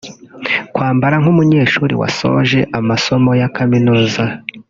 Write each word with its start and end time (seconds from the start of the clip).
kwambara 0.73 1.15
nk’umunyeshuri 1.21 1.93
wasoje 2.01 2.59
amasomo 2.79 3.31
ya 3.41 3.47
Kaminuza 3.55 4.23